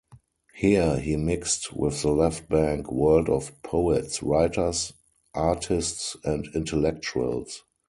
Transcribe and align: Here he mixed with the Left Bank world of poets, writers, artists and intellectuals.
Here 0.55 0.97
he 0.97 1.15
mixed 1.15 1.75
with 1.77 2.01
the 2.01 2.09
Left 2.09 2.49
Bank 2.49 2.91
world 2.91 3.29
of 3.29 3.51
poets, 3.61 4.23
writers, 4.23 4.93
artists 5.35 6.15
and 6.23 6.47
intellectuals. 6.55 7.61